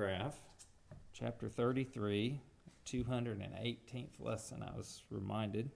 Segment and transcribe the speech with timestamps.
[0.00, 0.40] paragraph,
[1.12, 2.40] chapter 33,
[2.86, 5.68] 218th lesson, I was reminded.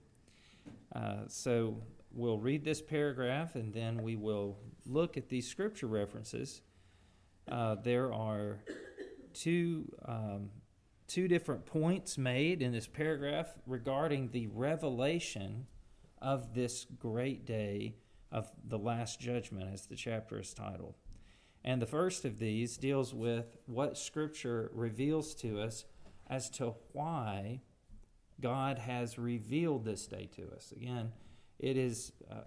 [0.95, 1.77] Uh, so
[2.11, 4.57] we'll read this paragraph and then we will
[4.87, 6.63] look at these scripture references.
[7.51, 8.57] Uh, there are
[9.35, 10.49] two, um,
[11.07, 15.67] two different points made in this paragraph regarding the revelation
[16.19, 17.93] of this great day
[18.31, 20.95] of the last judgment, as the chapter is titled.
[21.65, 25.83] And the first of these deals with what Scripture reveals to us
[26.29, 27.61] as to why
[28.39, 30.71] God has revealed this day to us.
[30.71, 31.11] Again,
[31.57, 32.41] it is uh,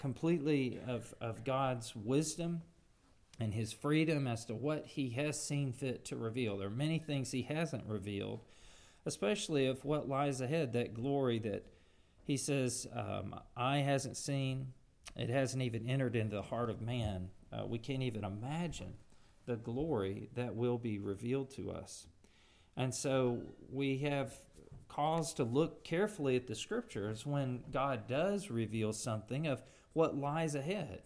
[0.00, 2.62] completely of, of God's wisdom
[3.38, 6.58] and his freedom as to what he has seen fit to reveal.
[6.58, 8.40] There are many things he hasn't revealed,
[9.06, 11.64] especially of what lies ahead, that glory that
[12.24, 14.72] he says, um, eye hasn't seen,
[15.14, 17.28] it hasn't even entered into the heart of man.
[17.52, 18.94] Uh, we can't even imagine
[19.46, 22.06] the glory that will be revealed to us.
[22.76, 24.32] And so we have
[24.88, 29.62] cause to look carefully at the scriptures when God does reveal something of
[29.94, 31.02] what lies ahead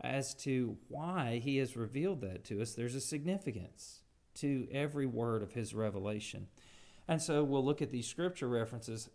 [0.00, 2.74] as to why he has revealed that to us.
[2.74, 4.02] There's a significance
[4.36, 6.48] to every word of his revelation.
[7.08, 9.08] And so we'll look at these scripture references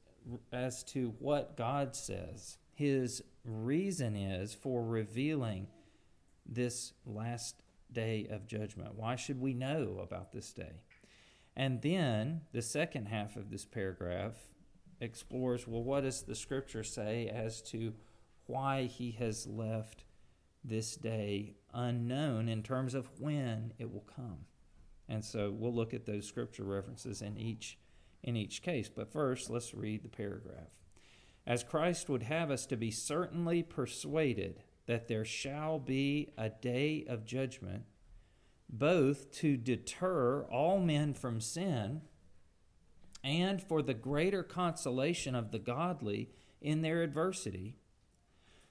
[0.52, 2.58] as to what God says.
[2.74, 5.68] His reason is for revealing
[6.52, 8.96] this last day of judgment.
[8.96, 10.84] Why should we know about this day?
[11.56, 14.36] And then the second half of this paragraph
[15.00, 17.94] explores well, what does the scripture say as to
[18.46, 20.04] why he has left
[20.64, 24.46] this day unknown in terms of when it will come?
[25.10, 27.78] And so we'll look at those scripture references in each
[28.24, 28.88] in each case.
[28.88, 30.70] But first, let's read the paragraph.
[31.46, 37.06] As Christ would have us to be certainly persuaded that there shall be a day
[37.08, 37.84] of judgment,
[38.70, 42.02] both to deter all men from sin
[43.24, 46.30] and for the greater consolation of the godly
[46.62, 47.76] in their adversity,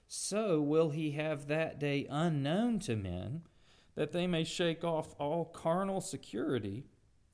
[0.07, 3.43] so will he have that day unknown to men,
[3.95, 6.85] that they may shake off all carnal security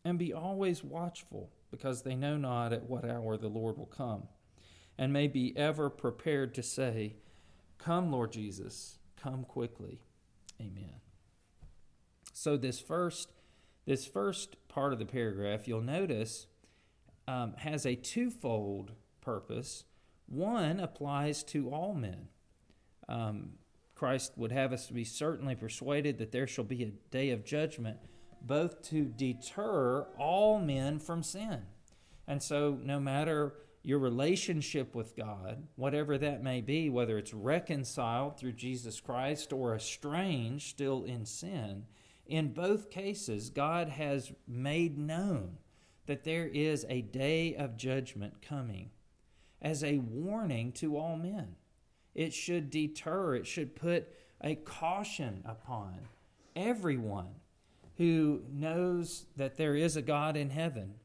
[0.03, 4.27] and be always watchful because they know not at what hour the Lord will come,
[4.97, 7.15] and may be ever prepared to say,
[7.77, 9.99] Come, Lord Jesus, come quickly.
[10.59, 11.01] Amen.
[12.33, 13.31] So this first
[13.87, 16.47] this first part of the paragraph, you'll notice,
[17.25, 19.85] um, has a twofold purpose.
[20.25, 22.27] One applies to all men.
[23.07, 23.51] Um,
[23.95, 27.45] Christ would have us to be certainly persuaded that there shall be a day of
[27.45, 27.97] judgment
[28.41, 31.61] both to deter all men from sin.
[32.27, 33.53] And so, no matter
[33.87, 39.73] your relationship with God, whatever that may be, whether it's reconciled through Jesus Christ or
[39.73, 41.85] estranged still in sin,
[42.25, 45.59] in both cases, God has made known
[46.05, 48.89] that there is a day of judgment coming
[49.61, 51.55] as a warning to all men.
[52.13, 55.95] It should deter, it should put a caution upon
[56.57, 57.35] everyone
[57.95, 60.95] who knows that there is a God in heaven.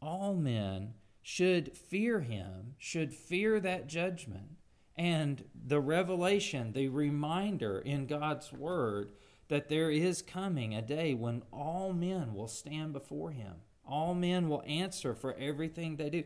[0.00, 4.56] All men should fear him, should fear that judgment,
[4.96, 9.12] and the revelation, the reminder in God's word
[9.48, 13.54] that there is coming a day when all men will stand before him.
[13.86, 16.24] All men will answer for everything they do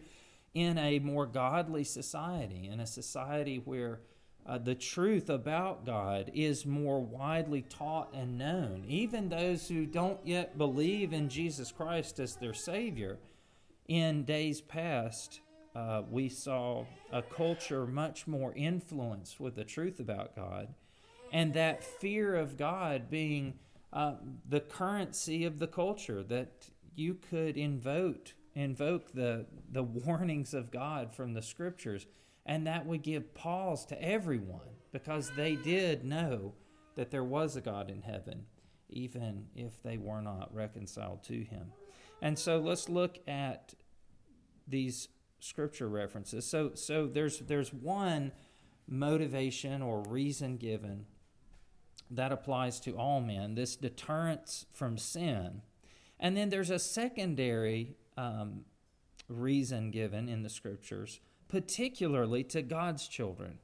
[0.54, 4.00] in a more godly society, in a society where
[4.46, 8.84] uh, the truth about God is more widely taught and known.
[8.86, 13.18] Even those who don't yet believe in Jesus Christ as their Savior,
[13.88, 15.40] in days past,
[15.74, 20.74] uh, we saw a culture much more influenced with the truth about God,
[21.32, 23.54] and that fear of God being
[23.92, 24.14] uh,
[24.48, 31.14] the currency of the culture that you could invoke invoke the the warnings of God
[31.14, 32.06] from the scriptures
[32.46, 34.60] and that would give pause to everyone
[34.92, 36.54] because they did know
[36.94, 38.46] that there was a God in heaven,
[38.88, 41.72] even if they were not reconciled to him.
[42.22, 43.74] And so let's look at
[44.66, 45.08] these
[45.40, 46.48] scripture references.
[46.48, 48.32] So so there's there's one
[48.88, 51.06] motivation or reason given
[52.10, 55.62] that applies to all men, this deterrence from sin.
[56.20, 58.64] And then there's a secondary um,
[59.28, 63.58] reason given in the scriptures particularly to God's children.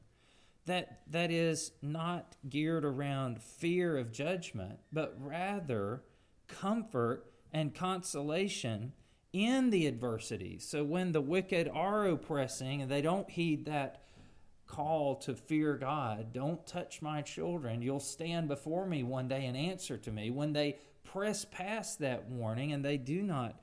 [0.66, 6.04] That, that is not geared around fear of judgment, but rather
[6.46, 8.92] comfort and consolation
[9.32, 10.58] in the adversity.
[10.58, 14.02] So when the wicked are oppressing and they don't heed that
[14.66, 19.56] call to fear God, don't touch my children, you'll stand before me one day and
[19.56, 20.30] answer to me.
[20.30, 23.56] When they press past that warning and they do not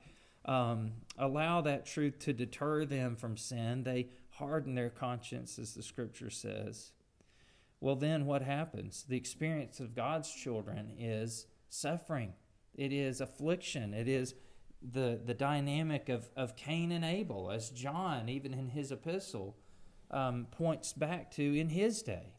[0.44, 3.82] um, allow that truth to deter them from sin.
[3.82, 6.92] They harden their conscience, as the scripture says.
[7.80, 9.04] Well, then what happens?
[9.08, 12.34] The experience of God's children is suffering,
[12.80, 14.34] it is affliction, it is
[14.80, 19.58] the, the dynamic of, of Cain and Abel, as John, even in his epistle,
[20.10, 22.32] um, points back to in his day.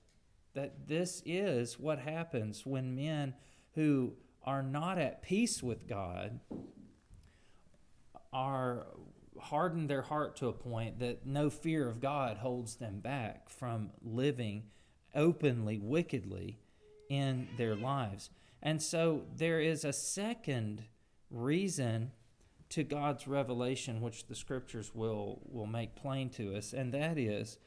[0.56, 3.36] That this is what happens when men
[3.76, 6.40] who are not at peace with God
[8.34, 8.88] are
[9.40, 13.92] hardened their heart to a point that no fear of God holds them back from
[14.04, 14.64] living
[15.14, 16.58] openly, wickedly
[17.10, 18.32] in their lives.
[18.62, 20.84] And so there is a second
[21.30, 22.12] reason
[22.70, 27.58] to God's revelation, which the scriptures will, will make plain to us, and that is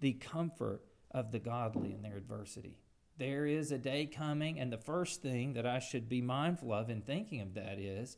[0.00, 2.78] the comfort of the godly in their adversity.
[3.18, 6.90] There is a day coming, and the first thing that I should be mindful of
[6.90, 8.16] in thinking of that is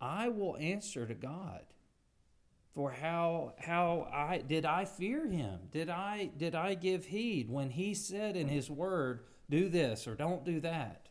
[0.00, 1.62] I will answer to God
[2.76, 5.60] for how how I did I fear him?
[5.72, 10.14] Did I did I give heed when he said in his word, do this or
[10.14, 11.05] don't do that?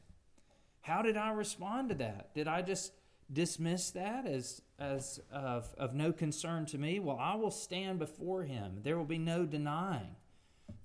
[0.86, 2.36] How did I respond to that?
[2.36, 2.94] Did I just
[3.34, 7.00] dismiss that as as of, of no concern to me?
[7.00, 8.82] Well, I will stand before him.
[8.84, 10.16] There will be no denying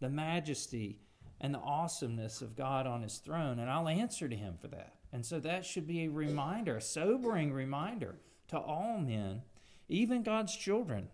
[0.00, 1.00] the majesty
[1.38, 4.94] and the awesomeness of God on his throne, and I'll answer to him for that.
[5.12, 9.42] And so that should be a reminder, a sobering reminder to all men
[9.90, 11.08] even God's children.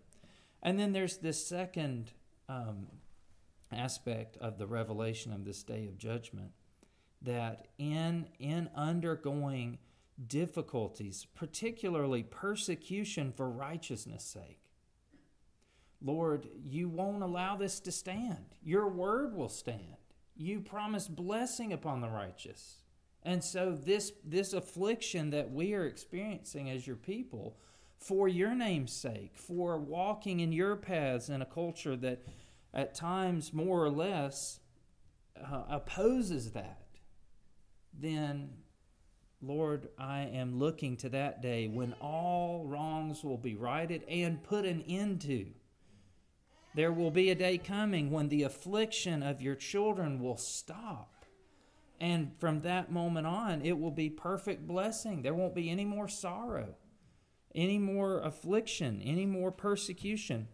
[0.63, 2.13] And then there's this second
[2.49, 2.87] um,
[3.73, 6.53] aspect of the revelation of this day of judgment
[7.23, 9.79] that in in undergoing
[10.27, 14.61] difficulties, particularly persecution for righteousness' sake,
[16.03, 18.55] Lord, you won't allow this to stand.
[18.63, 19.97] Your word will stand.
[20.37, 22.83] You promise blessing upon the righteous.
[23.23, 27.57] And so this this affliction that we are experiencing as your people
[27.99, 32.23] for your name's sake, for walking in your paths in a culture that
[32.73, 34.61] at times more or less
[35.43, 36.86] uh, opposes that,
[38.01, 38.51] then,
[39.43, 44.65] Lord, I am looking to that day when all wrongs will be righted and put
[44.65, 45.47] an end to.
[46.75, 51.25] There will be a day coming when the affliction of your children will stop.
[51.99, 55.23] And from that moment on, it will be perfect blessing.
[55.23, 56.75] There won't be any more sorrow
[57.57, 60.47] any more affliction, any more persecution,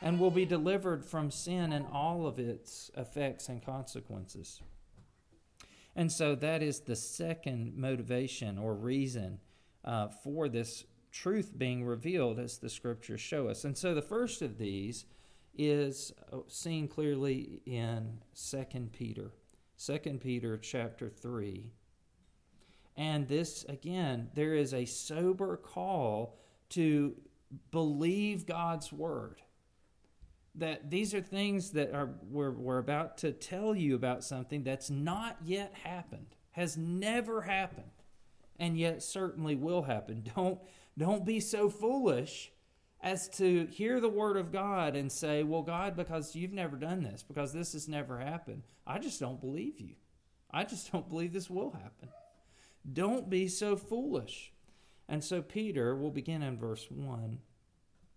[0.00, 4.62] and will be delivered from sin and all of its effects and consequences.
[5.96, 9.38] And so that is the second motivation or reason
[9.84, 13.64] uh, for this truth being revealed as the scriptures show us.
[13.64, 15.04] And so the first of these
[15.56, 18.18] is uh, seen clearly in
[18.50, 19.30] 2 Peter.
[19.78, 21.70] 2 Peter chapter 3.
[22.96, 26.38] And this, again, there is a sober call
[26.70, 27.14] to
[27.70, 29.40] believe God's word.
[30.56, 34.88] That these are things that are we're, we're about to tell you about something that's
[34.90, 37.90] not yet happened, has never happened,
[38.58, 40.30] and yet certainly will happen.
[40.36, 40.60] Don't
[40.96, 42.52] don't be so foolish
[43.00, 47.02] as to hear the word of God and say, Well, God, because you've never done
[47.02, 49.94] this, because this has never happened, I just don't believe you.
[50.50, 52.08] I just don't believe this will happen.
[52.90, 54.52] Don't be so foolish.
[55.08, 57.38] And so, Peter will begin in verse 1.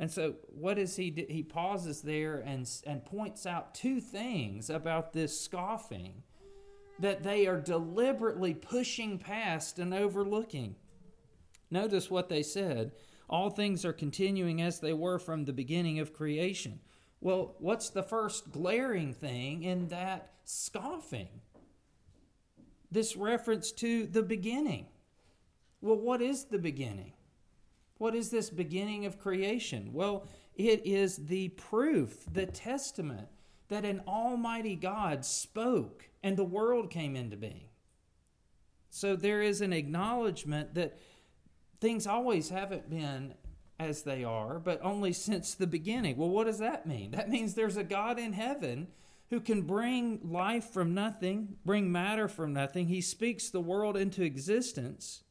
[0.00, 1.26] And so, what does he do?
[1.28, 6.22] He pauses there and, and points out two things about this scoffing
[6.98, 10.74] that they are deliberately pushing past and overlooking.
[11.70, 12.92] Notice what they said
[13.28, 16.80] all things are continuing as they were from the beginning of creation.
[17.20, 21.28] Well, what's the first glaring thing in that scoffing?
[22.90, 24.86] This reference to the beginning.
[25.82, 27.12] Well, what is the beginning?
[28.00, 29.92] What is this beginning of creation?
[29.92, 30.26] Well,
[30.56, 33.28] It is the proof, the testament
[33.68, 37.68] that an almighty God spoke and the world came into being.
[38.90, 40.98] So there is an acknowledgement that
[41.80, 43.34] things always haven't been
[43.78, 46.16] as they are, but only since the beginning.
[46.16, 47.12] Well, what does that mean?
[47.12, 48.88] That means there's a God in heaven
[49.30, 52.88] who can bring life from nothing, bring matter from nothing.
[52.88, 55.22] He speaks the world into existence.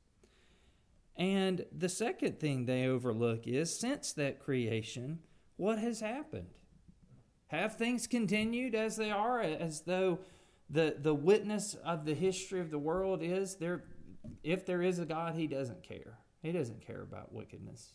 [1.19, 5.19] And the second thing they overlook is since that creation,
[5.57, 6.47] what has happened?
[7.47, 10.19] Have things continued as they are, as though
[10.69, 13.83] the, the witness of the history of the world is there
[14.43, 16.19] if there is a God, he doesn't care.
[16.41, 17.93] He doesn't care about wickedness.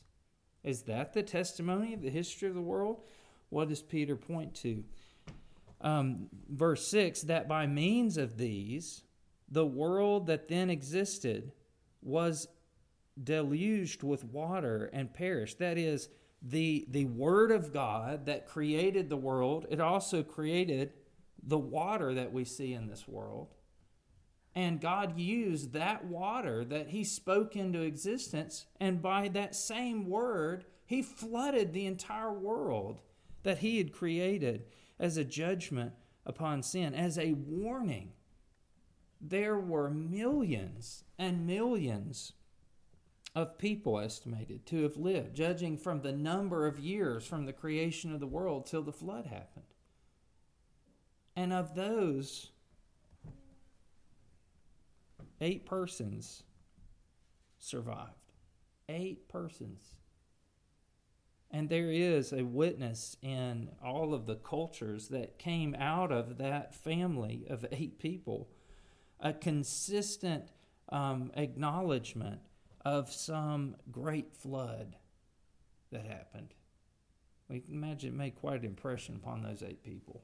[0.62, 3.02] Is that the testimony of the history of the world?
[3.48, 4.84] What does Peter point to?
[5.80, 9.02] Um, verse 6 that by means of these,
[9.50, 11.52] the world that then existed
[12.02, 12.48] was
[13.22, 15.58] deluged with water and perished.
[15.58, 16.08] That is,
[16.44, 20.92] the, the Word of God that created the world, it also created
[21.42, 23.54] the water that we see in this world.
[24.54, 30.64] And God used that water that He spoke into existence, and by that same word,
[30.86, 33.00] He flooded the entire world
[33.42, 34.66] that He had created
[34.98, 35.92] as a judgment
[36.26, 38.12] upon sin, as a warning.
[39.20, 42.34] There were millions and millions
[43.34, 48.12] of people estimated to have lived, judging from the number of years from the creation
[48.12, 49.64] of the world till the flood happened.
[51.34, 52.50] And of those,
[55.40, 56.44] eight persons
[57.58, 58.10] survived.
[58.88, 59.96] Eight persons.
[61.50, 66.74] And there is a witness in all of the cultures that came out of that
[66.74, 68.48] family of eight people,
[69.18, 70.50] a consistent
[70.90, 72.40] um, acknowledgement
[72.84, 74.96] of some great flood
[75.90, 76.54] that happened.
[77.48, 80.22] We can imagine it made quite an impression upon those eight people.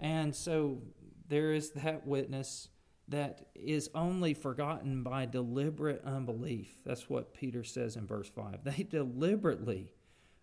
[0.00, 0.82] And so
[1.28, 2.68] there is that witness
[3.08, 6.78] that is only forgotten by deliberate unbelief.
[6.84, 8.64] That's what Peter says in verse 5.
[8.64, 9.94] They deliberately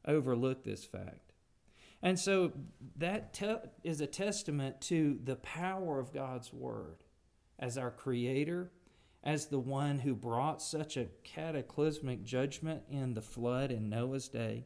[0.08, 1.34] overlook this fact.
[2.02, 2.52] And so
[2.98, 7.04] that te- is a testament to the power of God's Word
[7.58, 8.72] as our Creator,
[9.26, 14.66] as the one who brought such a cataclysmic judgment in the flood in Noah's day.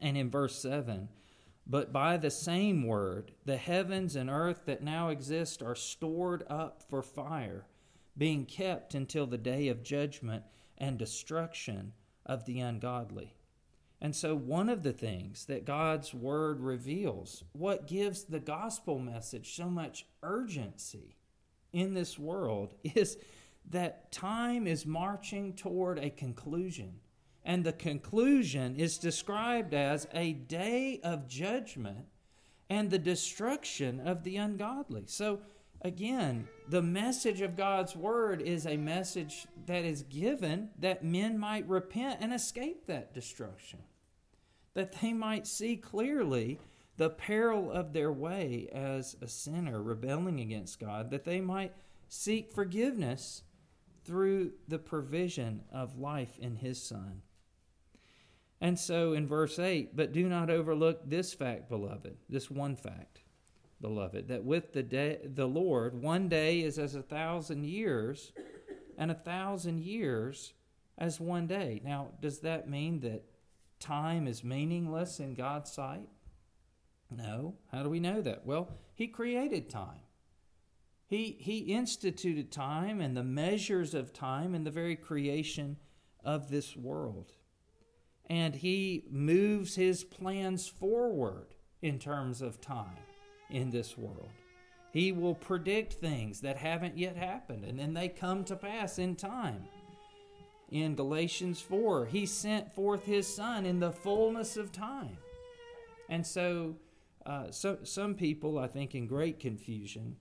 [0.00, 1.08] And in verse 7,
[1.66, 6.82] but by the same word, the heavens and earth that now exist are stored up
[6.82, 7.66] for fire,
[8.18, 10.42] being kept until the day of judgment
[10.76, 11.92] and destruction
[12.26, 13.36] of the ungodly.
[14.00, 19.54] And so, one of the things that God's word reveals, what gives the gospel message
[19.54, 21.16] so much urgency
[21.72, 23.16] in this world, is
[23.70, 27.00] that time is marching toward a conclusion.
[27.44, 32.06] And the conclusion is described as a day of judgment
[32.70, 35.04] and the destruction of the ungodly.
[35.06, 35.40] So,
[35.82, 41.68] again, the message of God's word is a message that is given that men might
[41.68, 43.80] repent and escape that destruction,
[44.74, 46.60] that they might see clearly
[46.96, 51.72] the peril of their way as a sinner rebelling against God, that they might
[52.08, 53.42] seek forgiveness
[54.04, 57.22] through the provision of life in His Son.
[58.60, 63.22] And so in verse 8, but do not overlook this fact, beloved, this one fact,
[63.80, 68.32] beloved, that with the, day, the Lord, one day is as a thousand years,
[68.96, 70.54] and a thousand years
[70.96, 71.80] as one day.
[71.84, 73.24] Now, does that mean that
[73.80, 76.08] time is meaningless in God's sight?
[77.10, 77.56] No.
[77.72, 78.46] How do we know that?
[78.46, 80.02] Well, He created time.
[81.12, 85.76] He, he instituted time and the measures of time in the very creation
[86.24, 87.32] of this world
[88.32, 92.96] and he moves his plans forward in terms of time
[93.50, 94.30] in this world.
[94.90, 99.16] He will predict things that haven't yet happened, and then they come to pass in
[99.16, 99.64] time.
[100.70, 105.18] In Galatians 4, he sent forth his son in the fullness of time.
[106.08, 106.76] And so,
[107.26, 110.16] uh, so some people, I think, in great confusion,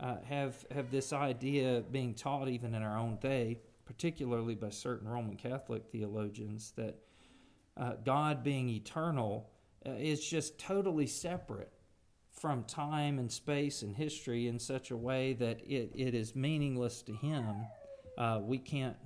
[0.00, 5.08] uh, have, have this idea being taught even in our own day, particularly by certain
[5.08, 6.98] Roman Catholic theologians, that
[7.76, 9.50] uh, God being eternal,
[9.86, 11.72] uh, is just totally separate
[12.30, 17.02] from time and space and history in such a way that it, it is meaningless
[17.02, 17.66] to Him.
[18.18, 18.96] Uh, we can't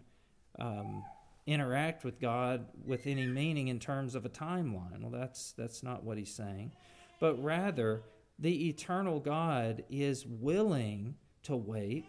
[0.58, 1.04] um,
[1.46, 5.00] interact with God with any meaning in terms of a timeline.
[5.00, 6.72] Well, that's, that's not what He's saying.
[7.20, 8.02] But rather,
[8.38, 12.04] the eternal God is willing to wait.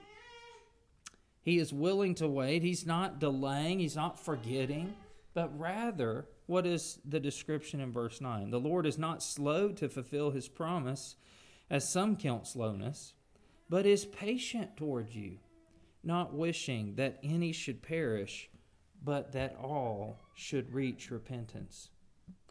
[1.42, 2.62] He is willing to wait.
[2.62, 4.94] He's not delaying, He's not forgetting.
[5.34, 8.50] but rather, what is the description in verse 9?
[8.50, 11.16] The Lord is not slow to fulfill his promise,
[11.70, 13.14] as some count slowness,
[13.70, 15.38] but is patient toward you,
[16.04, 18.50] not wishing that any should perish,
[19.04, 21.90] but that all should reach repentance.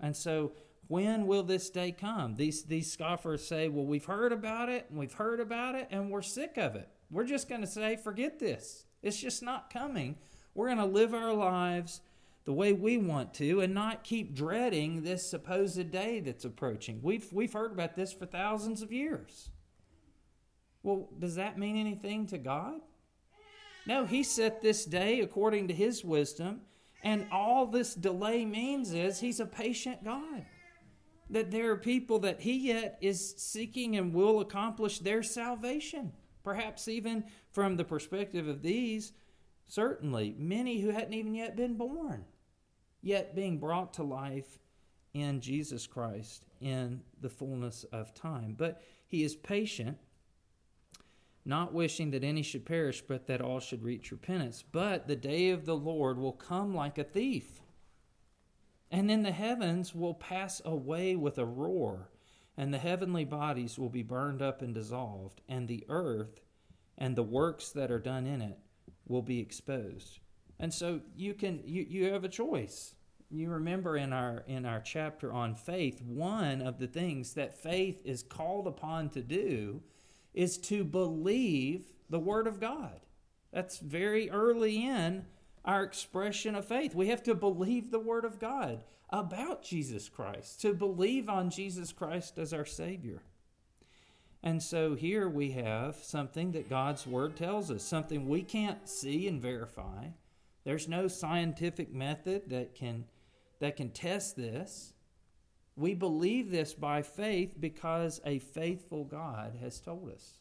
[0.01, 0.53] And so,
[0.89, 2.35] when will this day come?
[2.35, 6.11] These, these scoffers say, Well, we've heard about it, and we've heard about it, and
[6.11, 6.89] we're sick of it.
[7.11, 8.85] We're just going to say, Forget this.
[9.03, 10.17] It's just not coming.
[10.55, 12.01] We're going to live our lives
[12.47, 17.01] the way we want to and not keep dreading this supposed day that's approaching.
[17.03, 19.51] We've, we've heard about this for thousands of years.
[20.83, 22.81] Well, does that mean anything to God?
[23.87, 26.63] No, He set this day according to His wisdom,
[27.05, 30.47] and all this delay means is He's a patient God.
[31.31, 36.13] That there are people that He yet is seeking and will accomplish their salvation.
[36.43, 39.13] Perhaps even from the perspective of these,
[39.67, 42.25] certainly many who hadn't even yet been born
[43.03, 44.59] yet being brought to life
[45.15, 48.55] in Jesus Christ in the fullness of time.
[48.57, 49.99] But he is patient,
[51.45, 54.63] not wishing that any should perish, but that all should reach repentance.
[54.71, 57.61] But the day of the Lord will come like a thief.
[58.91, 62.11] And then the heavens will pass away with a roar,
[62.57, 66.41] and the heavenly bodies will be burned up and dissolved, and the earth
[66.97, 68.59] and the works that are done in it
[69.07, 70.21] will be exposed.
[70.59, 72.95] And so you can you, you have a choice.
[73.31, 78.01] You remember in our in our chapter on faith, one of the things that faith
[78.05, 79.83] is called upon to do
[80.35, 83.01] is to believe the word of God.
[83.53, 85.27] That's very early in
[85.69, 86.95] our expression of faith.
[86.95, 91.93] We have to believe the word of God about Jesus Christ, to believe on Jesus
[91.93, 93.21] Christ as our Savior.
[94.43, 99.29] And so here we have something that God's Word tells us, something we can't see
[99.29, 100.07] and verify,
[100.65, 103.05] there's no scientific method that can
[103.61, 104.93] that can test this.
[105.77, 110.39] We believe this by faith because a faithful God has told us.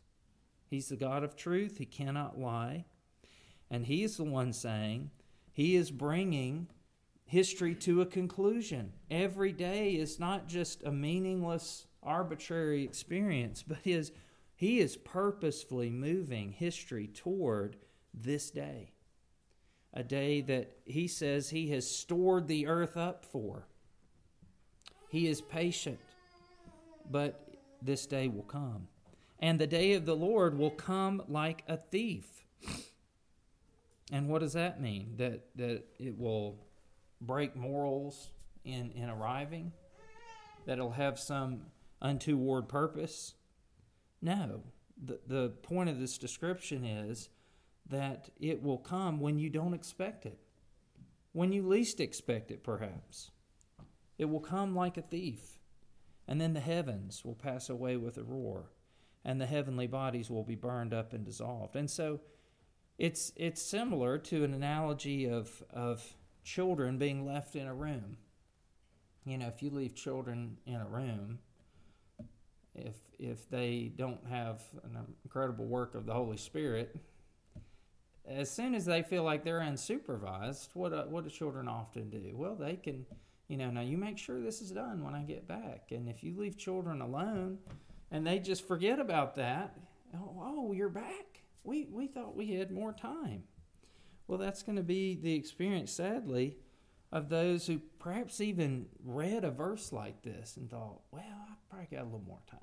[0.69, 2.85] He's the God of truth, he cannot lie.
[3.69, 5.11] And he's the one saying
[5.57, 6.67] he is bringing
[7.25, 8.93] history to a conclusion.
[9.09, 14.11] Every day is not just a meaningless, arbitrary experience, but is,
[14.55, 17.75] he is purposefully moving history toward
[18.13, 18.91] this day
[19.93, 23.65] a day that he says he has stored the earth up for.
[25.09, 25.97] He is patient,
[27.09, 28.89] but this day will come.
[29.39, 32.45] And the day of the Lord will come like a thief.
[34.11, 35.15] And what does that mean?
[35.17, 36.65] That, that it will
[37.19, 38.29] break morals
[38.63, 39.71] in, in arriving?
[40.65, 41.61] That it'll have some
[42.01, 43.33] untoward purpose?
[44.21, 44.63] No.
[45.03, 47.29] The, the point of this description is
[47.89, 50.39] that it will come when you don't expect it,
[51.33, 53.31] when you least expect it, perhaps.
[54.17, 55.59] It will come like a thief,
[56.27, 58.71] and then the heavens will pass away with a roar,
[59.23, 61.75] and the heavenly bodies will be burned up and dissolved.
[61.75, 62.19] And so
[62.97, 66.03] it's, it's similar to an analogy of, of
[66.43, 68.17] children being left in a room.
[69.25, 71.39] You know, if you leave children in a room,
[72.77, 76.95] if if they don't have an incredible work of the Holy Spirit,
[78.27, 82.31] as soon as they feel like they're unsupervised, what uh, what do children often do?
[82.33, 83.05] Well, they can,
[83.47, 85.87] you know, now you make sure this is done when I get back.
[85.91, 87.57] And if you leave children alone,
[88.11, 89.75] and they just forget about that,
[90.15, 91.41] oh, oh you're back.
[91.67, 93.43] We we thought we had more time.
[94.25, 96.55] Well, that's going to be the experience, sadly,
[97.11, 101.87] of those who perhaps even read a verse like this and thought, well, I probably
[101.91, 102.59] got a little more time.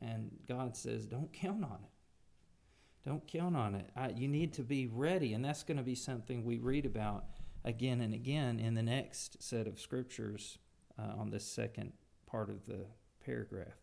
[0.00, 3.08] And God says, don't count on it.
[3.08, 3.90] Don't count on it.
[3.96, 7.26] I, you need to be ready, and that's going to be something we read about
[7.64, 10.58] again and again in the next set of scriptures
[10.98, 11.92] uh, on this second
[12.26, 12.86] part of the
[13.24, 13.78] paragraph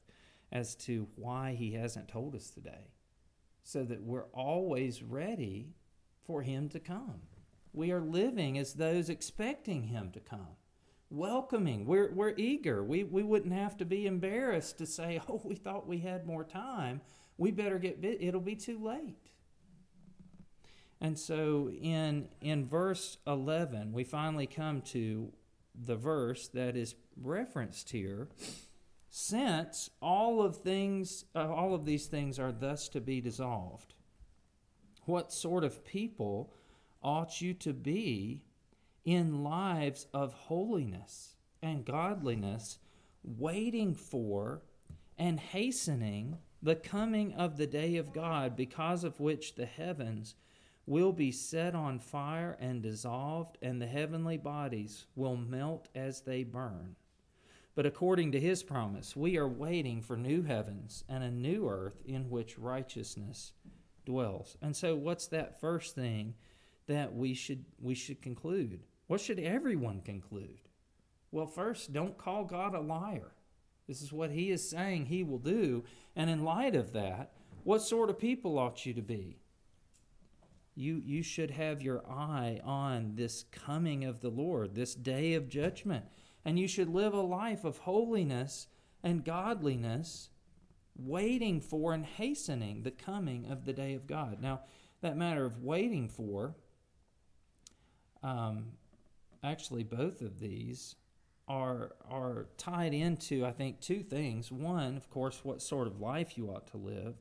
[0.51, 2.91] as to why he hasn't told us today,
[3.63, 5.73] so that we're always ready
[6.25, 7.21] for him to come.
[7.73, 10.57] We are living as those expecting him to come,
[11.09, 11.85] welcoming.
[11.85, 12.83] We're, we're eager.
[12.83, 16.43] We, we wouldn't have to be embarrassed to say, oh, we thought we had more
[16.43, 17.01] time
[17.41, 19.31] we better get bit it'll be too late
[21.01, 25.33] and so in in verse 11 we finally come to
[25.73, 28.27] the verse that is referenced here
[29.13, 33.93] since all of things uh, all of these things are thus to be dissolved
[35.05, 36.53] what sort of people
[37.03, 38.41] ought you to be
[39.03, 42.79] in lives of holiness and godliness
[43.23, 44.61] waiting for
[45.17, 50.35] and hastening the coming of the day of God, because of which the heavens
[50.85, 56.43] will be set on fire and dissolved, and the heavenly bodies will melt as they
[56.43, 56.95] burn.
[57.73, 62.01] But according to his promise, we are waiting for new heavens and a new earth
[62.05, 63.53] in which righteousness
[64.05, 64.57] dwells.
[64.61, 66.33] And so what's that first thing
[66.87, 68.81] that we should we should conclude?
[69.07, 70.59] What should everyone conclude?
[71.31, 73.31] Well, first, don't call God a liar.
[73.87, 75.83] This is what he is saying he will do.
[76.15, 77.31] And in light of that,
[77.63, 79.37] what sort of people ought you to be?
[80.75, 85.49] You, you should have your eye on this coming of the Lord, this day of
[85.49, 86.05] judgment.
[86.43, 88.67] And you should live a life of holiness
[89.03, 90.29] and godliness,
[90.95, 94.41] waiting for and hastening the coming of the day of God.
[94.41, 94.61] Now,
[95.01, 96.55] that matter of waiting for,
[98.23, 98.73] um,
[99.43, 100.95] actually, both of these
[101.47, 104.51] are are tied into I think two things.
[104.51, 107.15] One, of course, what sort of life you ought to live.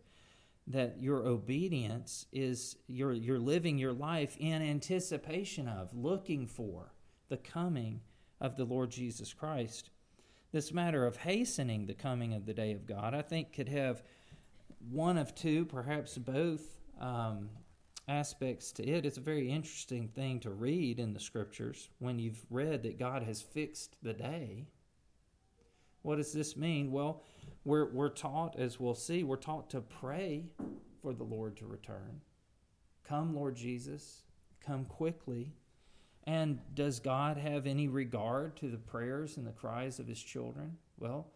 [0.66, 6.92] That your obedience is you're you're living your life in anticipation of, looking for
[7.28, 8.02] the coming
[8.40, 9.90] of the Lord Jesus Christ.
[10.52, 14.02] This matter of hastening the coming of the day of God, I think, could have
[14.90, 16.62] one of two, perhaps both,
[17.00, 17.50] um,
[18.08, 19.06] aspects to it.
[19.06, 23.22] It's a very interesting thing to read in the scriptures when you've read that God
[23.22, 24.66] has fixed the day.
[26.02, 26.90] What does this mean?
[26.90, 27.22] Well,
[27.64, 30.46] we're, we're taught, as we'll see, we're taught to pray
[31.02, 32.22] for the Lord to return.
[33.04, 34.22] Come, Lord Jesus,
[34.64, 35.52] come quickly.
[36.30, 40.76] And does God have any regard to the prayers and the cries of his children?
[40.96, 41.26] Well,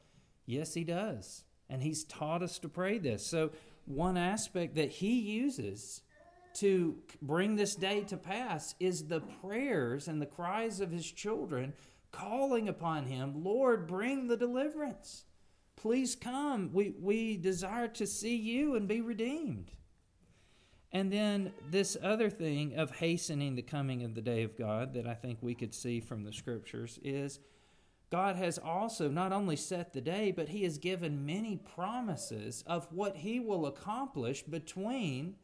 [0.46, 1.42] yes, he does.
[1.68, 3.26] And he's taught us to pray this.
[3.26, 3.50] So,
[3.86, 6.02] one aspect that he uses
[6.54, 11.72] to bring this day to pass is the prayers and the cries of his children
[12.12, 15.24] calling upon him, Lord, bring the deliverance.
[15.74, 16.70] Please come.
[16.72, 19.72] We, we desire to see you and be redeemed.
[20.94, 25.06] And then this other thing of hastening the coming of the day of God that
[25.06, 27.40] I think we could see from the scriptures is
[28.10, 32.86] God has also not only set the day, but He has given many promises of
[32.92, 35.34] what He will accomplish between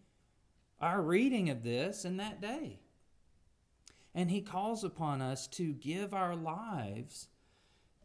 [0.81, 2.79] our reading of this and that day.
[4.15, 7.29] And he calls upon us to give our lives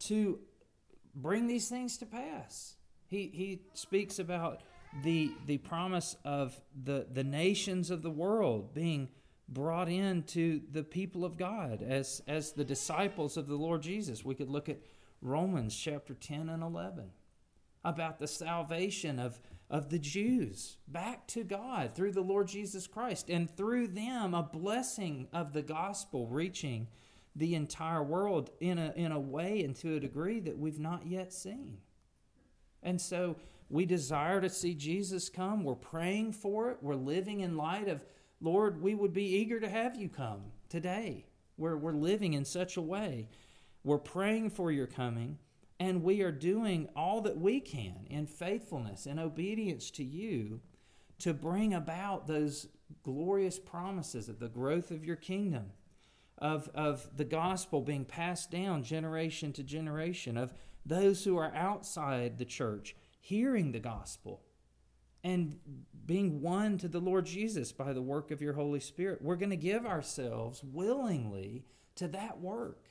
[0.00, 0.38] to
[1.14, 2.76] bring these things to pass.
[3.08, 4.62] He, he speaks about
[5.02, 9.08] the, the promise of the, the nations of the world being
[9.48, 14.24] brought into the people of God as, as the disciples of the Lord Jesus.
[14.24, 14.80] We could look at
[15.22, 17.10] Romans chapter 10 and 11
[17.84, 23.30] about the salvation of, of the Jews back to God through the Lord Jesus Christ,
[23.30, 26.88] and through them, a blessing of the gospel reaching
[27.36, 31.06] the entire world in a, in a way and to a degree that we've not
[31.06, 31.78] yet seen.
[32.82, 33.36] And so
[33.68, 35.64] we desire to see Jesus come.
[35.64, 36.78] We're praying for it.
[36.80, 38.04] We're living in light of,
[38.40, 41.26] Lord, we would be eager to have you come today.
[41.56, 43.28] We're, we're living in such a way.
[43.82, 45.38] We're praying for your coming.
[45.78, 50.60] And we are doing all that we can in faithfulness and obedience to you
[51.18, 52.68] to bring about those
[53.02, 55.72] glorious promises of the growth of your kingdom,
[56.38, 62.38] of, of the gospel being passed down generation to generation, of those who are outside
[62.38, 62.94] the church
[63.26, 64.40] hearing the gospel
[65.24, 65.58] and
[66.06, 69.20] being won to the Lord Jesus by the work of your Holy Spirit.
[69.20, 71.64] We're going to give ourselves willingly
[71.96, 72.84] to that work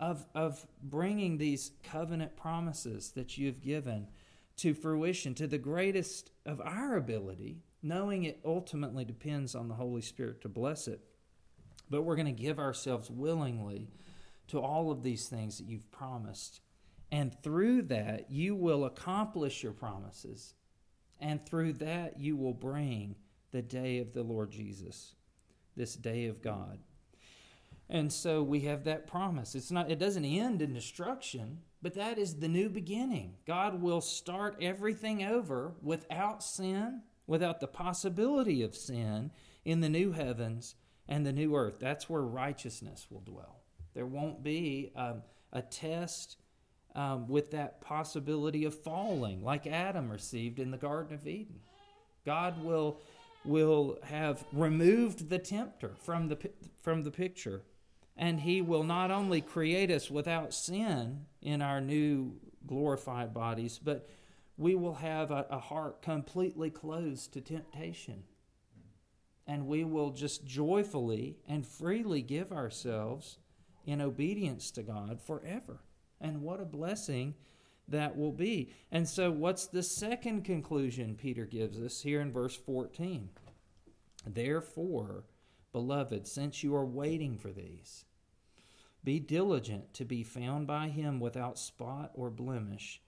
[0.00, 4.08] of, of bringing these covenant promises that you've given
[4.56, 10.02] to fruition to the greatest of our ability, knowing it ultimately depends on the Holy
[10.02, 11.00] Spirit to bless it.
[11.88, 13.90] But we're going to give ourselves willingly
[14.48, 16.60] to all of these things that you've promised.
[17.12, 20.54] And through that, you will accomplish your promises.
[21.20, 23.16] And through that, you will bring
[23.52, 25.14] the day of the Lord Jesus,
[25.76, 26.78] this day of God.
[27.90, 29.54] And so we have that promise.
[29.54, 33.34] It's not it doesn't end in destruction, but that is the new beginning.
[33.46, 39.30] God will start everything over without sin, without the possibility of sin
[39.66, 41.78] in the new heavens and the new earth.
[41.78, 43.60] That's where righteousness will dwell.
[43.92, 45.22] There won't be um,
[45.52, 46.38] a test
[46.94, 51.60] um, with that possibility of falling like Adam received in the Garden of Eden.
[52.24, 52.98] God will
[53.44, 56.50] will have removed the tempter from the
[56.82, 57.62] from the picture
[58.16, 62.34] and He will not only create us without sin in our new
[62.66, 64.08] glorified bodies, but
[64.56, 68.24] we will have a, a heart completely closed to temptation.
[69.46, 73.38] And we will just joyfully and freely give ourselves
[73.84, 75.80] in obedience to God forever.
[76.22, 77.34] And what a blessing
[77.88, 78.72] that will be.
[78.90, 83.28] And so, what's the second conclusion Peter gives us here in verse 14?
[84.26, 85.24] Therefore,
[85.72, 88.04] beloved, since you are waiting for these,
[89.04, 93.02] be diligent to be found by him without spot or blemish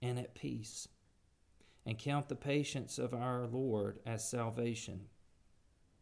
[0.00, 0.88] and at peace,
[1.84, 5.06] and count the patience of our Lord as salvation,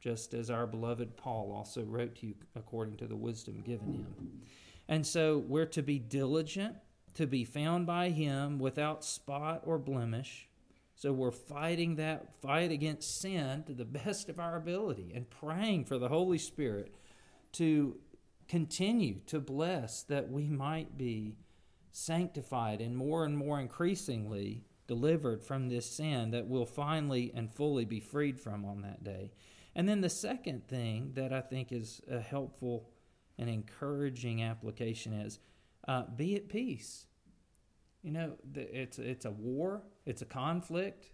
[0.01, 4.43] just as our beloved Paul also wrote to you according to the wisdom given him.
[4.89, 6.77] And so we're to be diligent
[7.15, 10.49] to be found by him without spot or blemish.
[10.95, 15.85] So we're fighting that fight against sin to the best of our ability and praying
[15.85, 16.95] for the Holy Spirit
[17.53, 17.97] to
[18.49, 21.37] continue to bless that we might be
[21.91, 27.85] sanctified and more and more increasingly delivered from this sin that we'll finally and fully
[27.85, 29.33] be freed from on that day.
[29.75, 32.89] And then the second thing that I think is a helpful
[33.39, 35.39] and encouraging application is
[35.87, 37.07] uh, be at peace.
[38.03, 41.11] You know, it's it's a war, it's a conflict,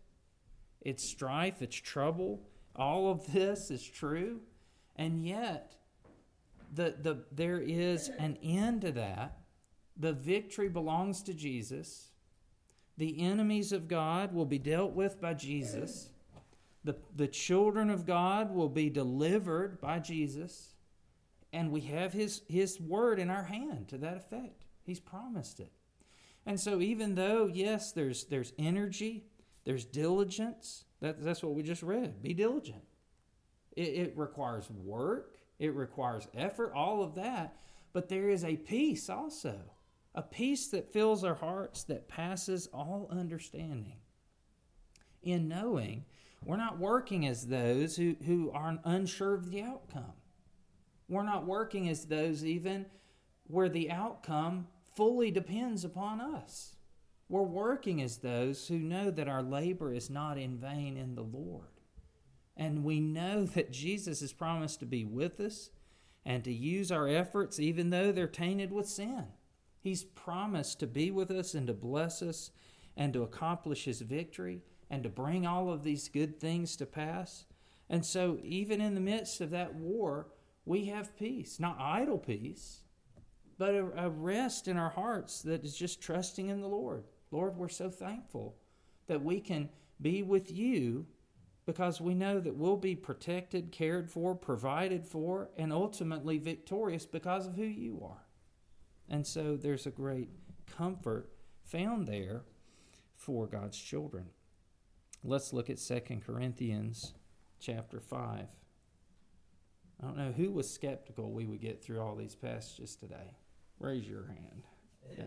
[0.81, 2.43] it's strife, it's trouble.
[2.77, 4.41] All of this is true,
[4.97, 5.77] and yet
[6.73, 9.39] the the there is an end to that.
[9.97, 12.11] The victory belongs to Jesus.
[12.97, 16.11] The enemies of God will be dealt with by Jesus.
[16.85, 20.74] The, the children of God will be delivered by Jesus.
[21.55, 24.65] And we have his, his word in our hand to that effect.
[24.83, 25.71] He's promised it.
[26.45, 29.27] And so, even though, yes, there's, there's energy,
[29.65, 32.21] there's diligence, that, that's what we just read.
[32.21, 32.83] Be diligent.
[33.77, 37.57] It, it requires work, it requires effort, all of that.
[37.93, 39.61] But there is a peace also,
[40.13, 43.99] a peace that fills our hearts that passes all understanding.
[45.23, 46.05] In knowing
[46.45, 50.15] we're not working as those who, who are unsure of the outcome.
[51.09, 52.87] We're not working as those even
[53.47, 56.77] where the outcome fully depends upon us.
[57.29, 61.23] We're working as those who know that our labor is not in vain in the
[61.23, 61.69] Lord.
[62.57, 65.71] And we know that Jesus has promised to be with us
[66.25, 69.27] and to use our efforts even though they're tainted with sin.
[69.81, 72.51] He's promised to be with us and to bless us
[72.97, 77.45] and to accomplish his victory and to bring all of these good things to pass.
[77.91, 80.29] And so, even in the midst of that war,
[80.65, 82.81] we have peace, not idle peace,
[83.59, 87.05] but a, a rest in our hearts that is just trusting in the Lord.
[87.31, 88.57] Lord, we're so thankful
[89.07, 89.69] that we can
[90.01, 91.07] be with you
[91.67, 97.47] because we know that we'll be protected, cared for, provided for, and ultimately victorious because
[97.47, 98.27] of who you are.
[99.09, 100.31] And so there's a great
[100.77, 101.31] comfort
[101.63, 102.43] found there
[103.17, 104.27] for God's children.
[105.23, 107.15] Let's look at 2 Corinthians
[107.59, 108.47] chapter 5.
[110.05, 113.37] I don't know who was skeptical we would get through all these passages today.
[113.79, 114.63] Raise your hand.
[115.17, 115.25] Yeah.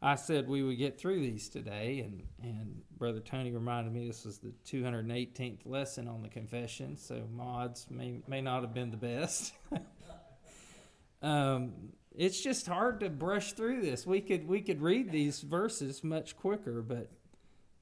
[0.00, 4.24] I said we would get through these today, and, and Brother Tony reminded me this
[4.24, 8.96] was the 218th lesson on the confession, so mods may, may not have been the
[8.96, 9.52] best.
[11.22, 11.72] um,
[12.16, 14.04] it's just hard to brush through this.
[14.04, 17.08] We could we could read these verses much quicker, but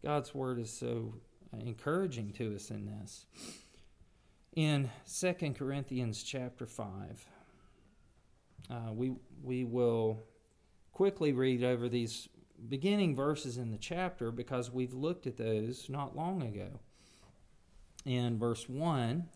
[0.04, 1.14] God's word is so
[1.58, 3.24] encouraging to us in this.
[4.56, 7.26] In 2 Corinthians chapter 5,
[8.68, 9.12] uh, we,
[9.44, 10.24] we will
[10.92, 12.28] quickly read over these
[12.68, 16.80] beginning verses in the chapter because we've looked at those not long ago.
[18.04, 19.28] In verse 1,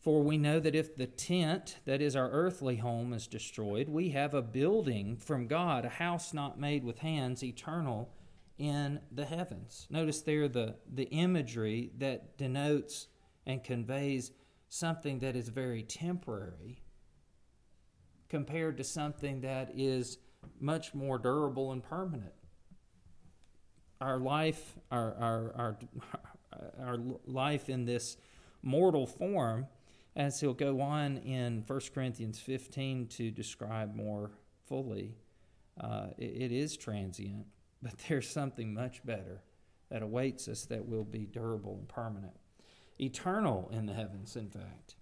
[0.00, 4.10] for we know that if the tent, that is our earthly home, is destroyed, we
[4.10, 8.14] have a building from God, a house not made with hands, eternal
[8.58, 9.88] in the heavens.
[9.90, 13.08] Notice there the, the imagery that denotes
[13.46, 14.32] and conveys
[14.68, 16.82] something that is very temporary
[18.28, 20.18] compared to something that is
[20.60, 22.32] much more durable and permanent.
[24.00, 25.78] Our life, our, our, our,
[26.86, 28.16] our life in this
[28.62, 29.66] mortal form,
[30.14, 34.30] as he'll go on in 1 Corinthians 15 to describe more
[34.66, 35.16] fully,
[35.80, 37.46] uh, it, it is transient,
[37.82, 39.42] but there's something much better
[39.90, 42.34] that awaits us that will be durable and permanent.
[42.98, 44.96] Eternal in the heavens, in fact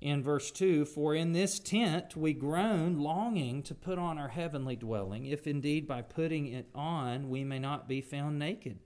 [0.00, 4.76] in verse 2 For in this tent we groan, longing to put on our heavenly
[4.76, 8.78] dwelling, if indeed by putting it on we may not be found naked.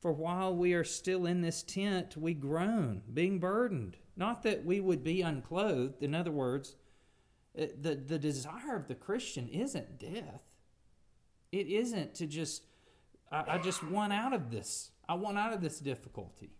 [0.00, 3.98] For while we are still in this tent, we groan, being burdened.
[4.16, 6.02] Not that we would be unclothed.
[6.02, 6.76] In other words,
[7.58, 10.42] uh, the, the desire of the Christian isn't death.
[11.52, 12.62] It isn't to just,
[13.30, 14.90] I, I just want out of this.
[15.06, 16.54] I want out of this difficulty.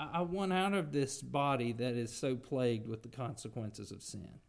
[0.00, 4.40] I want out of this body that is so plagued with the consequences of sin.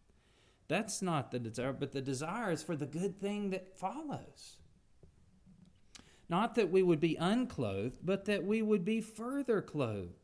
[0.68, 4.58] That's not the desire, but the desire is for the good thing that follows.
[6.30, 10.16] Not that we would be unclothed, but that we would be further clothed,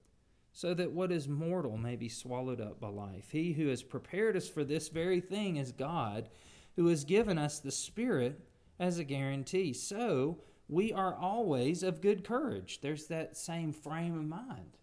[0.52, 3.30] so that what is mortal may be swallowed up by life.
[3.32, 6.30] He who has prepared us for this very thing is God,
[6.76, 8.40] who has given us the Spirit
[8.80, 9.74] as a guarantee.
[9.74, 12.80] So we are always of good courage.
[12.82, 14.78] There's that same frame of mind,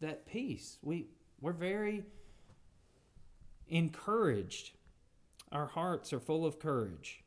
[0.00, 0.78] that peace.
[0.82, 1.08] We,
[1.40, 2.04] we're very
[3.68, 4.72] encouraged.
[5.52, 7.22] Our hearts are full of courage.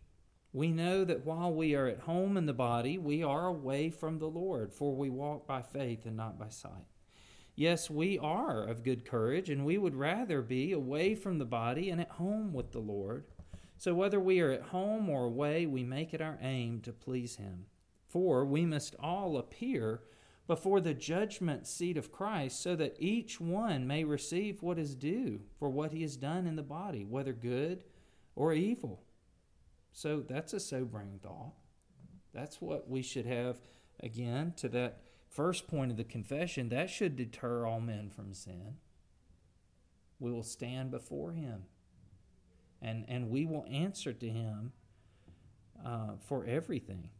[0.51, 4.17] We know that while we are at home in the body, we are away from
[4.17, 6.87] the Lord, for we walk by faith and not by sight.
[7.55, 11.89] Yes, we are of good courage, and we would rather be away from the body
[11.89, 13.25] and at home with the Lord.
[13.77, 17.35] So whether we are at home or away, we make it our aim to please
[17.35, 17.65] Him.
[18.07, 20.01] For we must all appear
[20.49, 25.41] before the judgment seat of Christ, so that each one may receive what is due
[25.59, 27.83] for what he has done in the body, whether good
[28.35, 29.03] or evil.
[29.93, 31.53] So that's a sobering thought.
[32.33, 33.59] That's what we should have,
[33.99, 36.69] again, to that first point of the confession.
[36.69, 38.77] That should deter all men from sin.
[40.19, 41.65] We will stand before him
[42.81, 44.71] and, and we will answer to him
[45.85, 47.11] uh, for everything.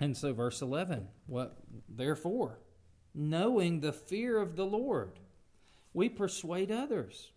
[0.00, 2.58] And so, verse 11, what therefore,
[3.14, 5.20] knowing the fear of the Lord,
[5.92, 7.30] we persuade others.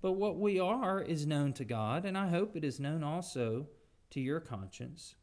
[0.00, 3.66] But what we are is known to God, and I hope it is known also
[4.10, 5.16] to your conscience.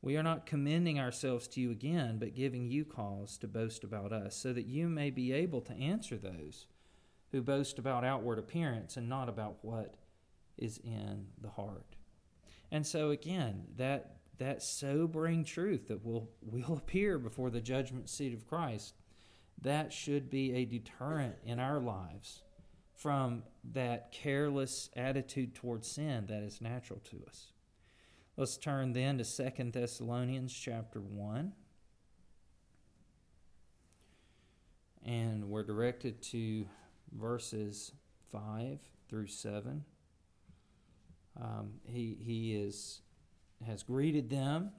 [0.00, 4.12] We are not commending ourselves to you again, but giving you cause to boast about
[4.12, 6.66] us, so that you may be able to answer those
[7.32, 9.96] who boast about outward appearance and not about what
[10.56, 11.96] is in the heart.
[12.70, 18.32] And so, again, that that sobering truth that will will appear before the judgment seat
[18.32, 18.94] of Christ,
[19.60, 22.42] that should be a deterrent in our lives
[22.94, 27.52] from that careless attitude towards sin that is natural to us.
[28.36, 31.52] Let's turn then to Second Thessalonians chapter 1.
[35.04, 36.66] And we're directed to
[37.12, 37.92] verses
[38.30, 39.84] 5 through 7.
[41.40, 43.00] Um, he, he is
[43.66, 44.70] has greeted them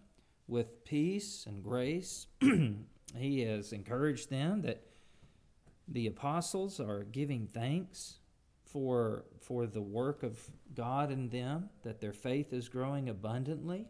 [0.47, 2.27] with peace and grace.
[3.15, 4.83] he has encouraged them that
[5.87, 8.19] the apostles are giving thanks
[8.63, 10.39] for, for the work of
[10.75, 13.87] God in them, that their faith is growing abundantly,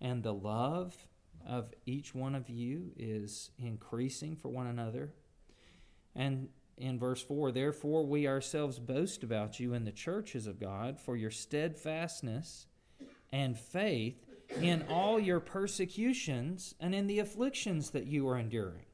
[0.00, 0.96] and the love
[1.46, 5.14] of each one of you is increasing for one another.
[6.14, 11.00] And in verse 4, therefore we ourselves boast about you in the churches of God
[11.00, 12.66] for your steadfastness
[13.32, 14.24] and faith
[14.60, 18.86] in all your persecutions and in the afflictions that you are enduring.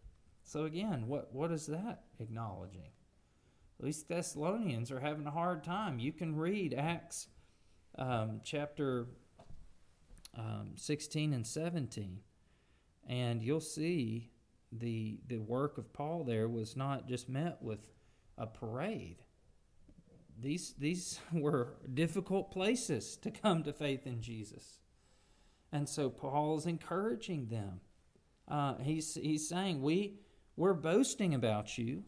[0.42, 2.90] So, again, what, what is that acknowledging?
[3.78, 5.98] At least Thessalonians are having a hard time.
[5.98, 7.28] You can read Acts
[7.98, 9.06] um, chapter
[10.36, 12.20] um, 16 and 17,
[13.08, 14.30] and you'll see
[14.72, 17.88] the, the work of Paul there was not just met with
[18.36, 19.22] a parade
[20.40, 24.78] these, these were difficult places to come to faith in Jesus.
[25.72, 27.80] And so Paul's encouraging them.
[28.46, 30.20] Uh, he's, he's saying, we,
[30.56, 32.04] We're boasting about you.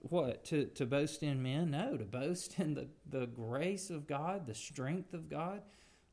[0.00, 0.44] What?
[0.46, 1.70] To, to boast in men?
[1.70, 5.62] No, to boast in the, the grace of God, the strength of God.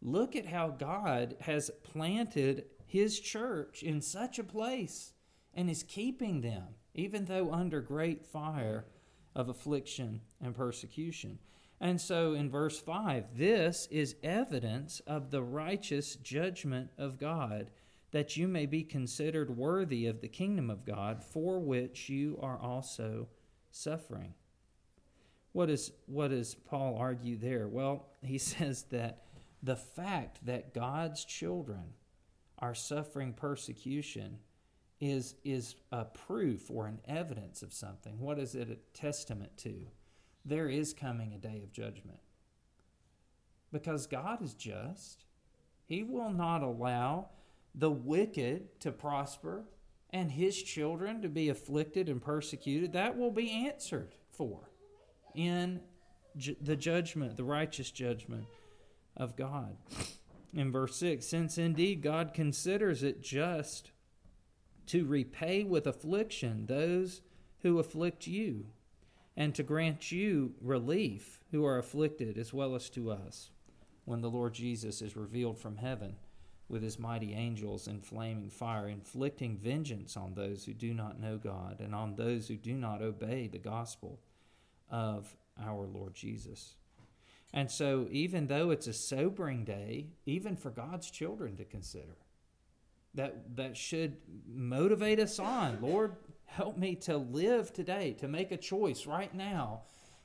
[0.02, 5.13] Look at how God has planted his church in such a place
[5.54, 8.86] and is keeping them, even though under great fire
[9.36, 11.39] of affliction and persecution.
[11.84, 17.72] And so in verse 5, this is evidence of the righteous judgment of God,
[18.12, 22.58] that you may be considered worthy of the kingdom of God, for which you are
[22.58, 23.28] also
[23.69, 24.34] suffering.
[25.52, 27.67] What, is, what does Paul argue there?
[27.67, 29.26] Well, he says that
[29.62, 31.96] the fact that God's children
[32.60, 34.38] are suffering persecution
[35.02, 38.22] is, is a proof or an evidence of something.
[38.22, 39.88] What is it a testament to?
[40.45, 42.19] There is coming a day of judgment.
[43.71, 45.25] Because God is just.
[45.86, 47.29] He will not allow
[47.75, 49.65] the wicked to prosper
[50.12, 52.93] and his children to be afflicted and persecuted.
[52.93, 54.69] That will be answered for
[55.34, 55.82] in
[56.37, 58.46] ju- the judgment, the righteous judgment
[59.17, 59.75] of God.
[60.54, 63.91] In verse 6, since indeed God considers it just
[64.87, 67.21] to repay with affliction those
[67.62, 68.67] who afflict you
[69.36, 73.50] and to grant you relief who are afflicted as well as to us
[74.06, 76.15] when the Lord Jesus is revealed from heaven
[76.69, 81.38] with his mighty angels in flaming fire, inflicting vengeance on those who do not know
[81.38, 84.19] God and on those who do not obey the gospel
[84.90, 86.75] of our Lord Jesus.
[87.54, 92.17] And so, even though it's a sobering day, even for God's children to consider,
[93.13, 94.17] that, that should
[94.52, 95.79] motivate us on.
[95.81, 96.15] Lord,
[96.56, 99.81] Help me to live today, to make a choice right now,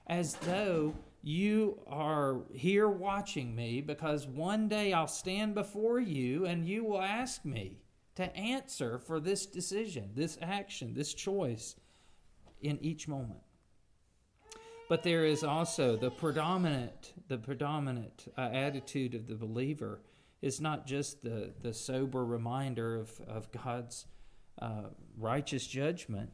[0.06, 6.66] as though you are here watching me, because one day I'll stand before you and
[6.66, 7.78] you will ask me
[8.16, 11.76] to answer for this decision, this action, this choice
[12.60, 13.40] in each moment.
[14.90, 20.02] But there is also the predominant, the predominant uh, attitude of the believer
[20.42, 24.06] is not just the, the sober reminder of, of God's
[24.60, 26.30] uh, righteous judgment,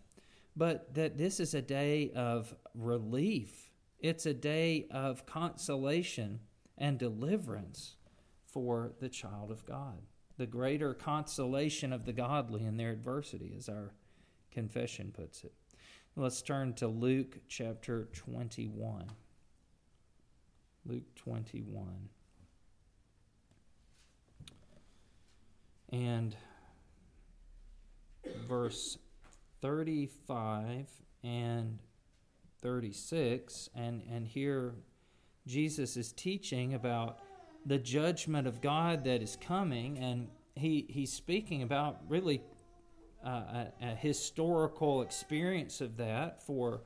[0.57, 3.71] but that this is a day of relief.
[4.01, 6.41] It's a day of consolation
[6.77, 7.97] and deliverance
[8.47, 10.03] for the child of God.
[10.37, 13.95] The greater consolation of the godly in their adversity, as our
[14.51, 15.53] confession puts it.
[16.17, 19.11] Let's turn to Luke chapter 21.
[20.87, 22.09] Luke 21.
[25.91, 26.37] And
[28.49, 28.99] verse
[29.61, 30.89] 35
[31.23, 31.79] and
[32.61, 34.75] 36 and and here
[35.47, 37.19] Jesus is teaching about
[37.67, 42.43] the judgment of God that is coming and he he's speaking about really
[43.25, 46.83] uh, a, a, historical experience of that for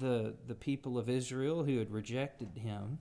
[0.00, 2.98] the the people of Israel who had rejected him.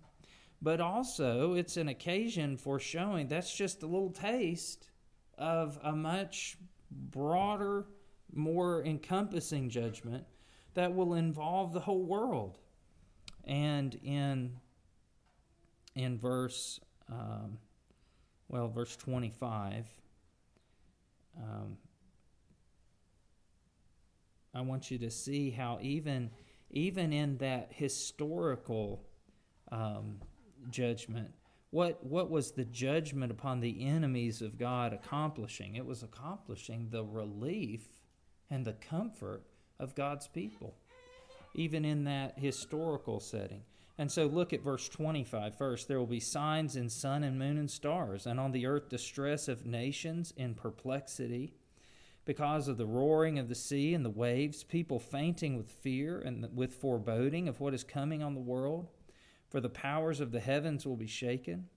[0.61, 4.89] But also it's an occasion for showing that's just a little taste
[5.37, 6.57] of a much
[7.11, 7.85] broader
[8.33, 10.25] more encompassing judgment
[10.73, 12.57] that will involve the whole world.
[13.43, 14.57] And in
[15.95, 16.79] in verse
[17.11, 17.59] um,
[18.47, 19.85] well verse 25
[21.37, 21.77] um,
[24.55, 26.31] I want you to see how even
[26.69, 29.05] even in that historical
[29.71, 30.19] um,
[30.69, 31.31] judgment,
[31.73, 35.75] what what was the judgment upon the enemies of God accomplishing?
[35.75, 37.87] It was accomplishing the relief
[38.51, 39.41] and the comfort
[39.79, 40.75] of God's people,
[41.55, 43.63] even in that historical setting.
[43.97, 45.87] And so look at verse 25 first.
[45.87, 49.47] There will be signs in sun and moon and stars, and on the earth distress
[49.47, 51.55] of nations in perplexity
[52.23, 56.47] because of the roaring of the sea and the waves, people fainting with fear and
[56.55, 58.89] with foreboding of what is coming on the world.
[59.53, 61.67] For the powers of the heavens will be shaken.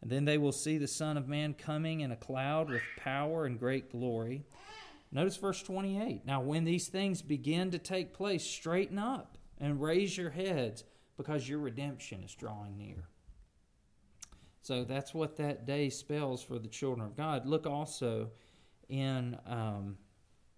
[0.00, 3.46] And then they will see the Son of Man coming in a cloud with power
[3.46, 4.44] and great glory.
[5.10, 6.24] Notice verse 28.
[6.24, 10.84] Now, when these things begin to take place, straighten up and raise your heads
[11.16, 13.08] because your redemption is drawing near.
[14.62, 17.44] So that's what that day spells for the children of God.
[17.44, 18.30] Look also
[18.88, 19.96] in um,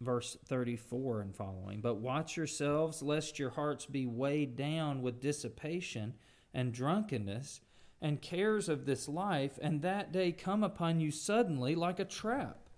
[0.03, 1.81] verse 34 and following.
[1.81, 6.12] But watch yourselves, lest your hearts be weighed down with dissipation
[6.53, 7.61] and drunkenness
[8.01, 12.68] and cares of this life, and that day come upon you suddenly like a trap.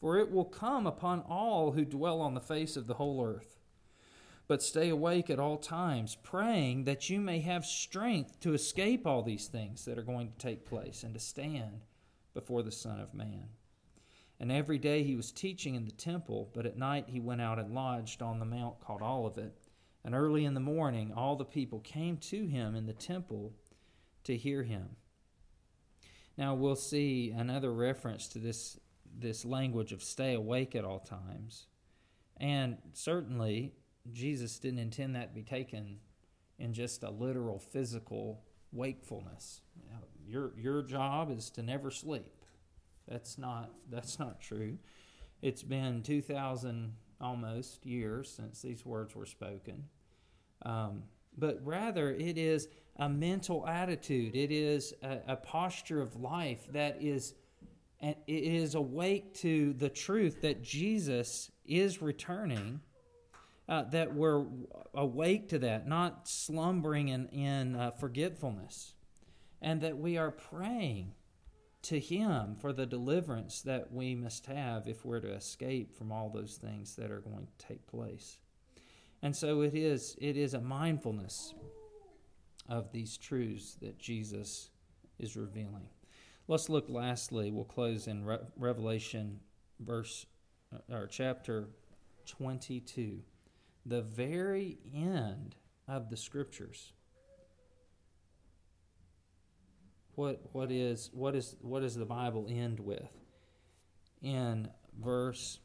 [0.00, 3.58] For it will come upon all who dwell on the face of the whole earth.
[4.48, 9.22] But stay awake at all times, praying that you may have strength to escape all
[9.22, 11.80] these things that are going to take place and to stand
[12.34, 13.48] before the Son of Man.
[14.38, 17.58] And every day he was teaching in the temple, but at night he went out
[17.58, 19.65] and lodged on the mount called Olivet.
[20.06, 23.52] And early in the morning all the people came to him in the temple
[24.24, 24.96] to hear him.
[26.38, 28.78] Now we'll see another reference to this
[29.18, 31.66] this language of stay awake at all times.
[32.38, 33.72] And certainly
[34.12, 35.98] Jesus didn't intend that to be taken
[36.58, 39.60] in just a literal physical wakefulness.
[40.24, 42.44] Your your job is to never sleep.
[43.08, 44.78] That's not that's not true.
[45.42, 49.84] It's been two thousand almost years since these words were spoken,
[50.62, 51.02] um,
[51.36, 54.34] but rather it is a mental attitude.
[54.34, 57.34] It is a, a posture of life that is
[58.00, 62.80] it is awake to the truth that Jesus is returning.
[63.68, 64.44] Uh, that we're
[64.94, 68.94] awake to that, not slumbering in, in uh, forgetfulness,
[69.60, 71.12] and that we are praying
[71.82, 76.30] to Him for the deliverance that we must have if we're to escape from all
[76.30, 78.38] those things that are going to take place.
[79.22, 81.54] And so it is, it is a mindfulness
[82.68, 84.70] of these truths that Jesus
[85.18, 85.88] is revealing.
[86.48, 89.40] Let's look lastly, we'll close in Re- Revelation
[89.80, 90.26] verse
[90.72, 91.68] uh, or chapter
[92.26, 93.20] 22,
[93.84, 95.56] the very end
[95.88, 96.92] of the scriptures.
[100.16, 103.08] what what is what is what does the Bible end with?
[104.22, 104.68] In
[105.00, 105.60] verse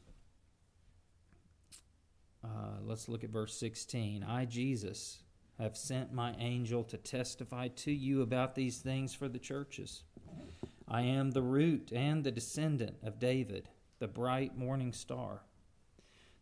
[2.44, 4.24] uh, let's look at verse 16.
[4.24, 5.18] I, Jesus,
[5.58, 10.02] have sent my angel to testify to you about these things for the churches.
[10.88, 13.68] I am the root and the descendant of David,
[13.98, 15.42] the bright morning star.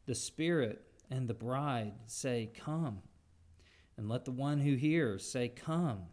[0.07, 3.03] The Spirit and the bride say, Come.
[3.96, 6.07] And let the one who hears say, Come.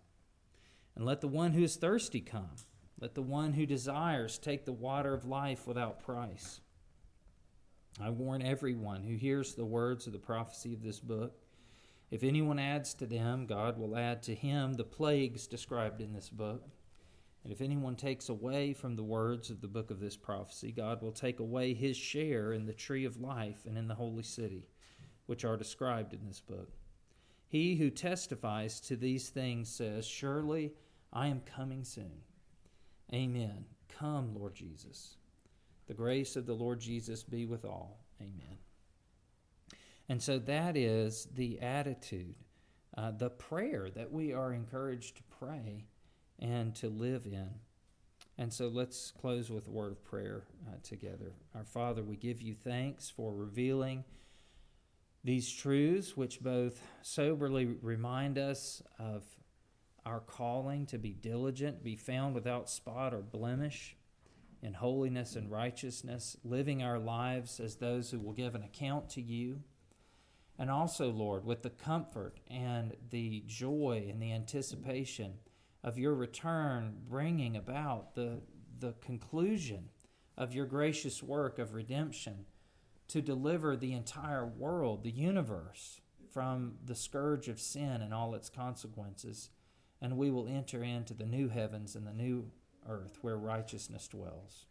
[0.95, 2.49] And let the one who is thirsty come.
[2.99, 6.59] Let the one who desires take the water of life without price.
[7.99, 11.39] I warn everyone who hears the words of the prophecy of this book.
[12.11, 16.29] If anyone adds to them, God will add to him the plagues described in this
[16.29, 16.63] book.
[17.43, 21.01] And if anyone takes away from the words of the book of this prophecy, God
[21.01, 24.67] will take away his share in the tree of life and in the holy city,
[25.25, 26.69] which are described in this book.
[27.47, 30.73] He who testifies to these things says, Surely
[31.13, 32.21] I am coming soon.
[33.13, 33.65] Amen.
[33.97, 35.15] Come, Lord Jesus.
[35.87, 37.99] The grace of the Lord Jesus be with all.
[38.21, 38.57] Amen.
[40.09, 42.35] And so that is the attitude,
[42.97, 45.85] uh, the prayer that we are encouraged to pray
[46.39, 47.49] and to live in.
[48.37, 51.33] And so let's close with a word of prayer uh, together.
[51.55, 54.03] Our Father, we give you thanks for revealing
[55.23, 59.23] these truths, which both soberly remind us of
[60.05, 63.97] our calling to be diligent, be found without spot or blemish
[64.61, 69.21] in holiness and righteousness, living our lives as those who will give an account to
[69.21, 69.61] you.
[70.59, 75.35] And also, Lord, with the comfort and the joy and the anticipation
[75.83, 78.41] of your return, bringing about the,
[78.79, 79.89] the conclusion
[80.37, 82.45] of your gracious work of redemption
[83.07, 86.01] to deliver the entire world, the universe,
[86.31, 89.49] from the scourge of sin and all its consequences.
[90.01, 92.51] And we will enter into the new heavens and the new
[92.87, 94.65] earth where righteousness dwells.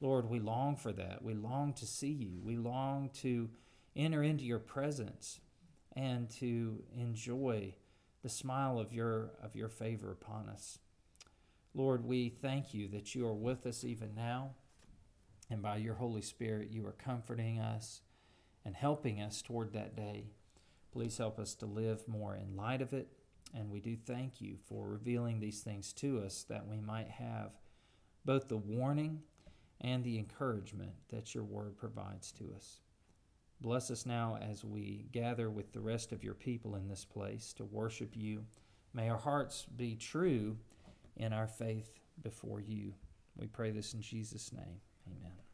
[0.00, 1.22] Lord, we long for that.
[1.22, 2.40] We long to see you.
[2.42, 3.50] We long to
[3.94, 5.40] enter into your presence
[5.94, 7.74] and to enjoy
[8.22, 10.78] the smile of your of your favor upon us.
[11.74, 14.50] Lord, we thank you that you are with us even now,
[15.50, 18.00] and by your Holy Spirit you are comforting us
[18.64, 20.26] and helping us toward that day.
[20.92, 23.08] Please help us to live more in light of it,
[23.54, 27.52] and we do thank you for revealing these things to us that we might have
[28.24, 29.20] both the warning
[29.80, 32.80] and the encouragement that your word provides to us.
[33.60, 37.52] Bless us now as we gather with the rest of your people in this place
[37.54, 38.44] to worship you.
[38.94, 40.56] May our hearts be true
[41.16, 42.92] in our faith before you.
[43.36, 44.80] We pray this in Jesus' name.
[45.06, 45.51] Amen.